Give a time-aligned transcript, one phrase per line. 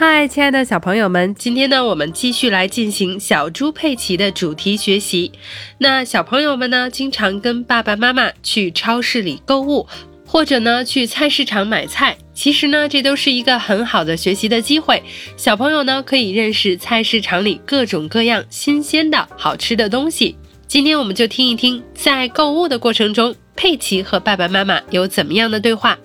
[0.00, 5.32] 嗨，亲爱的小朋友们，今天呢，我们继续来进行小猪佩奇的主题学习。
[5.78, 9.88] 那小朋友们呢，经常跟爸爸妈妈去超市里购物，
[10.24, 12.16] 或者呢去菜市场买菜。
[12.32, 15.02] 其实呢，这都是一个很好的学习的机会。
[15.36, 20.36] 小朋友呢，可以认识菜市场里各种各样新鲜的好吃的东西。
[20.68, 25.98] 今天我们就听一听，在购物的过程中，佩奇和爸爸妈妈有怎么样的对话。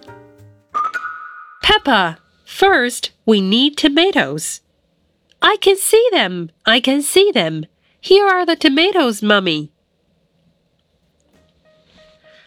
[1.61, 2.15] Peppa。
[2.45, 4.57] First, we need tomatoes.
[5.39, 6.49] I can see them.
[6.63, 7.65] I can see them.
[8.01, 9.69] Here are the tomatoes, Mummy.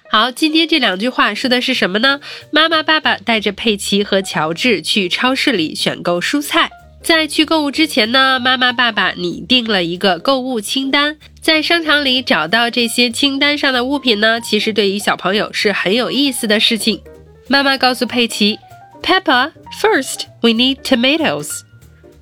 [0.08, 2.20] 好，今天这两句话说的是什么呢？
[2.50, 6.70] 妈妈、爸爸带着佩奇和乔治去超市里选购蔬菜。
[7.02, 11.18] 在去购物之前呢，妈妈、爸爸拟定了一个购物清单。
[11.40, 17.02] 在商场里找到这些清单上的物品呢，其实对于小朋友是很有意思的事情。
[17.48, 18.58] 妈妈告诉佩奇。
[19.06, 21.60] Peppa, first we need tomatoes.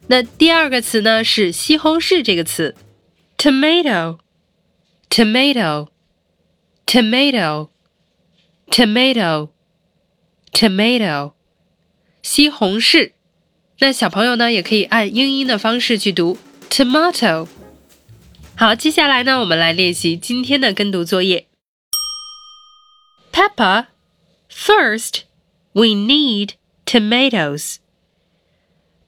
[0.06, 2.74] 那第二个词呢是西红柿这个词
[3.36, 4.18] ，tomato
[5.10, 5.88] tomato
[6.86, 7.68] tomato
[8.70, 9.50] tomato
[10.50, 11.32] tomato
[12.22, 13.12] 西红柿。
[13.80, 16.38] 那小朋友呢也可以按英音的方式去读
[16.70, 17.46] tomato。
[18.56, 21.46] 好，接下来呢我们来练习今天的跟读作业。
[23.30, 23.88] Peppa
[24.49, 25.25] First,
[25.73, 26.55] we need
[26.85, 27.79] tomatoes.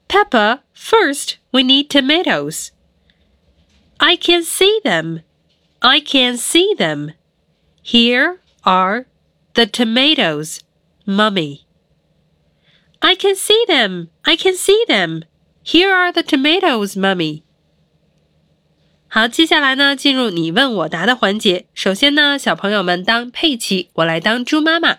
[0.08, 2.72] Peppa, first, we need tomatoes.
[3.98, 5.22] I can see them.
[5.80, 7.12] I can see them.
[7.82, 9.06] Here are
[9.54, 10.60] the tomatoes,
[11.06, 11.66] Mummy.
[13.00, 14.10] I can see them.
[14.24, 15.24] I can see them.
[15.62, 17.42] Here are the tomatoes, Mummy.
[19.08, 21.66] 好，接下来呢，进入你问我答的环节。
[21.74, 24.98] 首先呢，小朋友们当佩奇，我来当猪妈妈。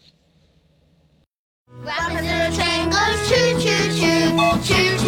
[1.83, 5.00] Grandpa's little train goes choo choo choo, choo